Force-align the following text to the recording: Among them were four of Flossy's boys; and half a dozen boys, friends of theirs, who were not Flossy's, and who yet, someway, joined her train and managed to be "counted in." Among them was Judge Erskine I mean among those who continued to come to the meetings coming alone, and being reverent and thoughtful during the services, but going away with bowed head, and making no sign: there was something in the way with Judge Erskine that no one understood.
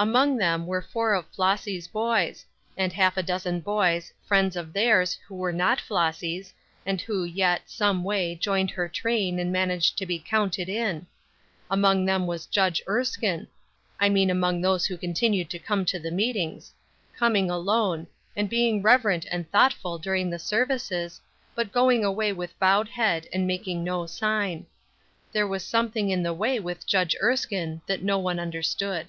Among 0.00 0.36
them 0.36 0.64
were 0.64 0.80
four 0.80 1.12
of 1.12 1.26
Flossy's 1.30 1.88
boys; 1.88 2.46
and 2.76 2.92
half 2.92 3.16
a 3.16 3.22
dozen 3.24 3.58
boys, 3.58 4.12
friends 4.24 4.54
of 4.54 4.72
theirs, 4.72 5.18
who 5.26 5.34
were 5.34 5.52
not 5.52 5.80
Flossy's, 5.80 6.54
and 6.86 7.00
who 7.00 7.24
yet, 7.24 7.62
someway, 7.66 8.36
joined 8.36 8.70
her 8.70 8.88
train 8.88 9.40
and 9.40 9.50
managed 9.50 9.98
to 9.98 10.06
be 10.06 10.20
"counted 10.20 10.68
in." 10.68 11.08
Among 11.68 12.04
them 12.04 12.28
was 12.28 12.46
Judge 12.46 12.80
Erskine 12.86 13.48
I 13.98 14.08
mean 14.08 14.30
among 14.30 14.60
those 14.60 14.86
who 14.86 14.96
continued 14.96 15.50
to 15.50 15.58
come 15.58 15.84
to 15.86 15.98
the 15.98 16.12
meetings 16.12 16.72
coming 17.16 17.50
alone, 17.50 18.06
and 18.36 18.48
being 18.48 18.80
reverent 18.82 19.26
and 19.32 19.50
thoughtful 19.50 19.98
during 19.98 20.30
the 20.30 20.38
services, 20.38 21.20
but 21.56 21.72
going 21.72 22.04
away 22.04 22.32
with 22.32 22.56
bowed 22.60 22.86
head, 22.86 23.26
and 23.32 23.48
making 23.48 23.82
no 23.82 24.06
sign: 24.06 24.64
there 25.32 25.48
was 25.48 25.64
something 25.64 26.08
in 26.08 26.22
the 26.22 26.32
way 26.32 26.60
with 26.60 26.86
Judge 26.86 27.16
Erskine 27.20 27.80
that 27.88 28.04
no 28.04 28.16
one 28.20 28.38
understood. 28.38 29.08